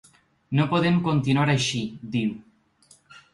[0.59, 1.83] No podem continuar així,
[2.17, 2.33] diu.